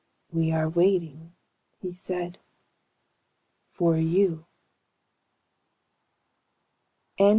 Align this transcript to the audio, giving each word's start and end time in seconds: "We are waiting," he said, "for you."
"We 0.31 0.51
are 0.51 0.67
waiting," 0.67 1.35
he 1.79 1.93
said, 1.93 2.39
"for 3.69 3.97
you." 3.99 4.47